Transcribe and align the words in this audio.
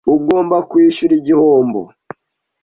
Ugomba 0.15 0.55
kwishyura 0.69 1.13
igihombo. 1.19 1.81